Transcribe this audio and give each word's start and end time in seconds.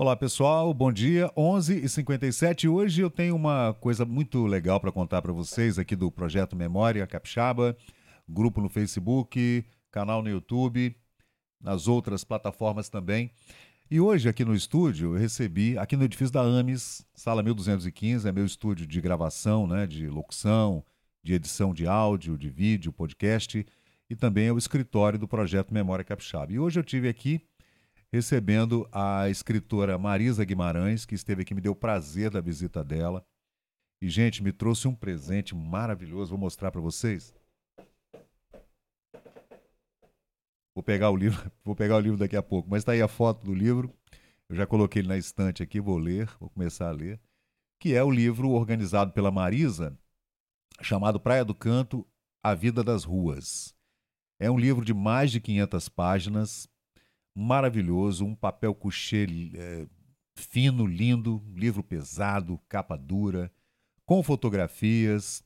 Olá 0.00 0.14
pessoal, 0.14 0.72
bom 0.72 0.92
dia. 0.92 1.28
11h57. 1.36 2.70
Hoje 2.70 3.00
eu 3.02 3.10
tenho 3.10 3.34
uma 3.34 3.74
coisa 3.80 4.04
muito 4.04 4.46
legal 4.46 4.78
para 4.78 4.92
contar 4.92 5.20
para 5.20 5.32
vocês 5.32 5.76
aqui 5.76 5.96
do 5.96 6.08
projeto 6.08 6.54
Memória 6.54 7.04
Capixaba, 7.04 7.76
grupo 8.28 8.60
no 8.60 8.68
Facebook, 8.68 9.64
canal 9.90 10.22
no 10.22 10.30
YouTube, 10.30 10.94
nas 11.60 11.88
outras 11.88 12.22
plataformas 12.22 12.88
também. 12.88 13.32
E 13.90 13.98
hoje 13.98 14.28
aqui 14.28 14.44
no 14.44 14.54
estúdio 14.54 15.16
eu 15.16 15.20
recebi, 15.20 15.76
aqui 15.76 15.96
no 15.96 16.04
edifício 16.04 16.32
da 16.32 16.42
AMES, 16.42 17.04
sala 17.12 17.42
1215, 17.42 18.28
é 18.28 18.30
meu 18.30 18.46
estúdio 18.46 18.86
de 18.86 19.00
gravação, 19.00 19.66
né, 19.66 19.84
de 19.84 20.06
locução, 20.06 20.84
de 21.24 21.34
edição 21.34 21.74
de 21.74 21.88
áudio, 21.88 22.38
de 22.38 22.48
vídeo, 22.48 22.92
podcast 22.92 23.66
e 24.08 24.14
também 24.14 24.46
é 24.46 24.52
o 24.52 24.58
escritório 24.58 25.18
do 25.18 25.26
projeto 25.26 25.74
Memória 25.74 26.04
Capixaba. 26.04 26.52
E 26.52 26.58
hoje 26.60 26.78
eu 26.78 26.84
tive 26.84 27.08
aqui 27.08 27.42
recebendo 28.12 28.88
a 28.90 29.28
escritora 29.28 29.98
Marisa 29.98 30.44
Guimarães, 30.44 31.04
que 31.04 31.14
esteve 31.14 31.42
aqui, 31.42 31.54
me 31.54 31.60
deu 31.60 31.74
prazer 31.74 32.30
da 32.30 32.40
visita 32.40 32.82
dela. 32.82 33.24
E, 34.00 34.08
gente, 34.08 34.42
me 34.42 34.52
trouxe 34.52 34.88
um 34.88 34.94
presente 34.94 35.54
maravilhoso, 35.54 36.30
vou 36.30 36.38
mostrar 36.38 36.70
para 36.70 36.80
vocês. 36.80 37.34
Vou 40.74 40.82
pegar 40.82 41.10
o 41.10 41.16
livro, 41.16 41.50
vou 41.64 41.74
pegar 41.74 41.96
o 41.96 42.00
livro 42.00 42.18
daqui 42.18 42.36
a 42.36 42.42
pouco, 42.42 42.70
mas 42.70 42.82
está 42.82 42.92
aí 42.92 43.02
a 43.02 43.08
foto 43.08 43.44
do 43.44 43.54
livro. 43.54 43.92
Eu 44.48 44.56
já 44.56 44.66
coloquei 44.66 45.02
ele 45.02 45.08
na 45.08 45.18
estante 45.18 45.62
aqui, 45.62 45.80
vou 45.80 45.98
ler, 45.98 46.30
vou 46.38 46.48
começar 46.48 46.88
a 46.88 46.92
ler, 46.92 47.20
que 47.80 47.94
é 47.94 48.02
o 48.02 48.10
livro 48.10 48.50
organizado 48.50 49.12
pela 49.12 49.30
Marisa, 49.30 49.98
chamado 50.80 51.20
Praia 51.20 51.44
do 51.44 51.54
Canto: 51.54 52.06
A 52.42 52.54
Vida 52.54 52.82
das 52.82 53.04
Ruas. 53.04 53.74
É 54.40 54.48
um 54.48 54.56
livro 54.58 54.84
de 54.84 54.94
mais 54.94 55.32
de 55.32 55.40
500 55.40 55.88
páginas, 55.88 56.68
maravilhoso, 57.38 58.24
um 58.24 58.34
papel 58.34 58.74
couché 58.74 59.26
é, 59.54 59.86
fino, 60.34 60.84
lindo, 60.84 61.40
livro 61.54 61.84
pesado, 61.84 62.60
capa 62.68 62.96
dura, 62.96 63.50
com 64.04 64.22
fotografias, 64.24 65.44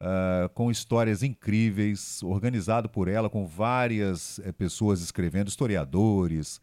uh, 0.00 0.48
com 0.50 0.70
histórias 0.70 1.24
incríveis, 1.24 2.22
organizado 2.22 2.88
por 2.88 3.08
ela, 3.08 3.28
com 3.28 3.44
várias 3.46 4.38
é, 4.40 4.52
pessoas 4.52 5.00
escrevendo, 5.00 5.48
historiadores, 5.48 6.60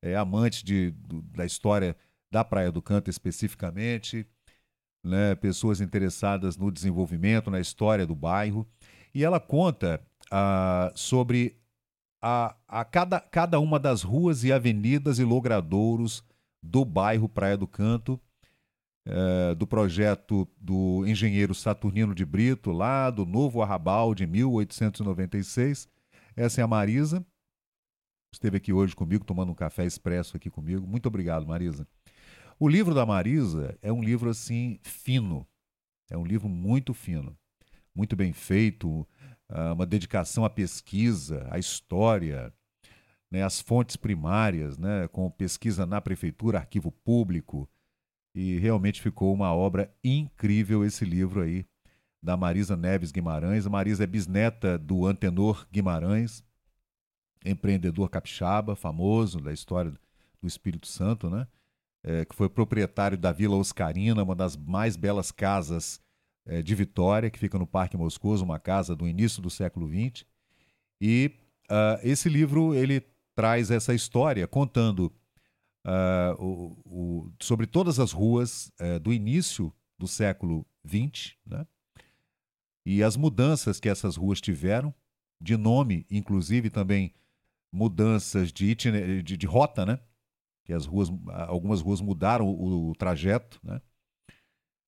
é, 0.00 0.14
amantes 0.14 0.62
de, 0.62 0.92
do, 0.92 1.20
da 1.22 1.44
história 1.44 1.96
da 2.30 2.44
Praia 2.44 2.70
do 2.70 2.80
Canto 2.80 3.10
especificamente, 3.10 4.24
né, 5.02 5.34
pessoas 5.34 5.80
interessadas 5.80 6.56
no 6.56 6.70
desenvolvimento, 6.70 7.50
na 7.50 7.58
história 7.58 8.06
do 8.06 8.14
bairro. 8.14 8.68
E 9.12 9.24
ela 9.24 9.40
conta 9.40 10.00
uh, 10.26 10.96
sobre 10.96 11.59
a, 12.20 12.54
a 12.68 12.84
cada, 12.84 13.20
cada 13.20 13.58
uma 13.58 13.78
das 13.78 14.02
ruas 14.02 14.44
e 14.44 14.52
avenidas 14.52 15.18
e 15.18 15.24
logradouros 15.24 16.22
do 16.62 16.84
bairro 16.84 17.28
Praia 17.28 17.56
do 17.56 17.66
Canto, 17.66 18.20
é, 19.06 19.54
do 19.54 19.66
projeto 19.66 20.46
do 20.60 21.06
engenheiro 21.06 21.54
Saturnino 21.54 22.14
de 22.14 22.24
Brito, 22.24 22.70
lá 22.70 23.10
do 23.10 23.24
Novo 23.24 23.62
Arrabal 23.62 24.14
de 24.14 24.26
1896. 24.26 25.88
Essa 26.36 26.60
é 26.60 26.64
a 26.64 26.68
Marisa. 26.68 27.24
Esteve 28.32 28.58
aqui 28.58 28.72
hoje 28.72 28.94
comigo, 28.94 29.24
tomando 29.24 29.50
um 29.50 29.54
café 29.54 29.84
expresso 29.84 30.36
aqui 30.36 30.50
comigo. 30.50 30.86
Muito 30.86 31.06
obrigado, 31.06 31.46
Marisa. 31.46 31.86
O 32.58 32.68
livro 32.68 32.94
da 32.94 33.06
Marisa 33.06 33.76
é 33.82 33.90
um 33.92 34.02
livro 34.02 34.28
assim 34.30 34.78
fino. 34.82 35.46
É 36.10 36.16
um 36.16 36.24
livro 36.24 36.48
muito 36.48 36.92
fino, 36.92 37.36
muito 37.94 38.16
bem 38.16 38.32
feito, 38.32 39.06
uma 39.74 39.86
dedicação 39.86 40.44
à 40.44 40.50
pesquisa, 40.50 41.46
à 41.50 41.58
história, 41.58 42.52
né, 43.30 43.42
às 43.42 43.60
fontes 43.60 43.96
primárias, 43.96 44.76
né, 44.78 45.08
com 45.08 45.30
pesquisa 45.30 45.86
na 45.86 46.00
prefeitura, 46.00 46.58
arquivo 46.58 46.90
público. 46.90 47.68
E 48.34 48.58
realmente 48.58 49.02
ficou 49.02 49.32
uma 49.34 49.52
obra 49.54 49.92
incrível 50.04 50.84
esse 50.84 51.04
livro 51.04 51.40
aí, 51.42 51.64
da 52.22 52.36
Marisa 52.36 52.76
Neves 52.76 53.10
Guimarães. 53.10 53.66
A 53.66 53.70
Marisa 53.70 54.04
é 54.04 54.06
bisneta 54.06 54.78
do 54.78 55.06
Antenor 55.06 55.66
Guimarães, 55.72 56.44
empreendedor 57.44 58.08
capixaba, 58.10 58.76
famoso 58.76 59.40
da 59.40 59.52
história 59.52 59.92
do 60.40 60.46
Espírito 60.46 60.86
Santo, 60.86 61.30
né? 61.30 61.46
É, 62.02 62.24
que 62.24 62.34
foi 62.34 62.48
proprietário 62.48 63.18
da 63.18 63.30
Vila 63.30 63.56
Oscarina, 63.56 64.22
uma 64.22 64.34
das 64.34 64.56
mais 64.56 64.96
belas 64.96 65.30
casas 65.30 66.00
é, 66.50 66.60
de 66.62 66.74
Vitória, 66.74 67.30
que 67.30 67.38
fica 67.38 67.56
no 67.56 67.66
Parque 67.66 67.96
Moscoso, 67.96 68.44
uma 68.44 68.58
casa 68.58 68.96
do 68.96 69.06
início 69.06 69.40
do 69.40 69.48
século 69.48 69.88
XX. 69.88 70.26
E 71.00 71.30
uh, 71.70 72.00
esse 72.02 72.28
livro 72.28 72.74
ele 72.74 73.06
traz 73.36 73.70
essa 73.70 73.94
história 73.94 74.48
contando 74.48 75.12
uh, 75.86 76.44
o, 76.44 76.76
o, 76.84 77.32
sobre 77.38 77.68
todas 77.68 78.00
as 78.00 78.10
ruas 78.10 78.72
uh, 78.80 78.98
do 78.98 79.12
início 79.12 79.72
do 79.96 80.08
século 80.08 80.66
XX, 80.84 81.36
né? 81.46 81.64
e 82.84 83.00
as 83.00 83.16
mudanças 83.16 83.78
que 83.78 83.88
essas 83.88 84.16
ruas 84.16 84.40
tiveram, 84.40 84.92
de 85.40 85.56
nome, 85.56 86.04
inclusive 86.10 86.68
também 86.68 87.14
mudanças 87.70 88.52
de, 88.52 88.66
itiner... 88.66 89.22
de, 89.22 89.36
de 89.36 89.46
rota, 89.46 89.86
né? 89.86 90.00
que 90.64 90.72
as 90.72 90.84
ruas, 90.84 91.08
algumas 91.46 91.80
ruas 91.80 92.00
mudaram 92.00 92.48
o, 92.48 92.90
o 92.90 92.94
trajeto, 92.96 93.60
né? 93.62 93.80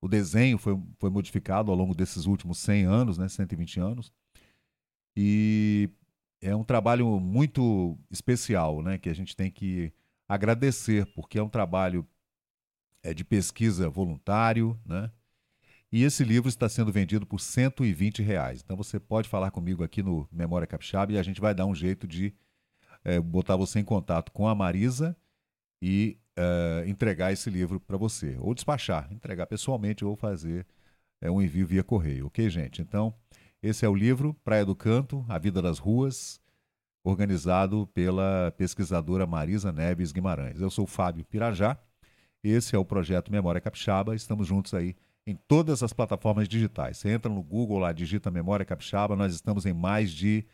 O 0.00 0.08
desenho 0.08 0.58
foi, 0.58 0.78
foi 0.98 1.10
modificado 1.10 1.70
ao 1.70 1.76
longo 1.76 1.94
desses 1.94 2.26
últimos 2.26 2.58
100 2.58 2.84
anos, 2.84 3.18
né, 3.18 3.28
120 3.28 3.80
anos. 3.80 4.12
E 5.16 5.90
é 6.40 6.54
um 6.56 6.64
trabalho 6.64 7.20
muito 7.20 7.98
especial, 8.10 8.82
né, 8.82 8.98
que 8.98 9.08
a 9.08 9.14
gente 9.14 9.36
tem 9.36 9.50
que 9.50 9.92
agradecer, 10.28 11.06
porque 11.14 11.38
é 11.38 11.42
um 11.42 11.48
trabalho 11.48 12.06
é, 13.02 13.12
de 13.12 13.24
pesquisa 13.24 13.88
voluntário, 13.88 14.78
né? 14.86 15.10
E 15.92 16.04
esse 16.04 16.22
livro 16.22 16.48
está 16.48 16.68
sendo 16.68 16.92
vendido 16.92 17.26
por 17.26 17.40
120 17.40 18.22
reais. 18.22 18.62
Então 18.62 18.76
você 18.76 19.00
pode 19.00 19.28
falar 19.28 19.50
comigo 19.50 19.82
aqui 19.82 20.02
no 20.02 20.28
Memória 20.30 20.66
Capixaba 20.66 21.12
e 21.12 21.18
a 21.18 21.22
gente 21.22 21.40
vai 21.40 21.52
dar 21.52 21.66
um 21.66 21.74
jeito 21.74 22.06
de 22.06 22.32
é, 23.02 23.18
botar 23.18 23.56
você 23.56 23.80
em 23.80 23.84
contato 23.84 24.30
com 24.30 24.46
a 24.46 24.54
Marisa 24.54 25.16
e 25.82 26.16
uh, 26.38 26.88
entregar 26.88 27.32
esse 27.32 27.50
livro 27.50 27.80
para 27.80 27.96
você, 27.96 28.36
ou 28.40 28.54
despachar, 28.54 29.08
entregar 29.12 29.46
pessoalmente 29.46 30.04
ou 30.04 30.16
fazer 30.16 30.66
uh, 31.22 31.30
um 31.30 31.42
envio 31.42 31.66
via 31.66 31.84
correio, 31.84 32.26
ok, 32.26 32.48
gente? 32.48 32.82
Então, 32.82 33.14
esse 33.62 33.84
é 33.84 33.88
o 33.88 33.94
livro 33.94 34.34
Praia 34.44 34.64
do 34.64 34.74
Canto, 34.74 35.24
A 35.28 35.38
Vida 35.38 35.60
das 35.60 35.78
Ruas, 35.78 36.40
organizado 37.04 37.86
pela 37.94 38.52
pesquisadora 38.56 39.26
Marisa 39.26 39.72
Neves 39.72 40.12
Guimarães. 40.12 40.60
Eu 40.60 40.70
sou 40.70 40.86
Fábio 40.86 41.24
Pirajá, 41.24 41.78
esse 42.42 42.74
é 42.74 42.78
o 42.78 42.84
projeto 42.84 43.30
Memória 43.30 43.60
Capixaba, 43.60 44.14
estamos 44.14 44.46
juntos 44.46 44.72
aí 44.72 44.96
em 45.26 45.36
todas 45.36 45.82
as 45.82 45.92
plataformas 45.92 46.48
digitais. 46.48 46.98
Você 46.98 47.10
entra 47.10 47.30
no 47.30 47.42
Google 47.42 47.78
lá, 47.78 47.92
digita 47.92 48.30
Memória 48.30 48.64
Capixaba, 48.64 49.14
nós 49.14 49.34
estamos 49.34 49.66
em 49.66 49.72
mais 49.72 50.10
de 50.10 50.44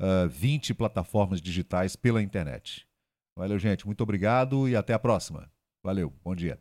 uh, 0.00 0.28
20 0.28 0.74
plataformas 0.74 1.40
digitais 1.40 1.96
pela 1.96 2.20
internet. 2.20 2.86
Valeu, 3.36 3.58
gente. 3.58 3.86
Muito 3.86 4.02
obrigado 4.02 4.68
e 4.68 4.74
até 4.74 4.94
a 4.94 4.98
próxima. 4.98 5.50
Valeu. 5.84 6.12
Bom 6.24 6.34
dia. 6.34 6.58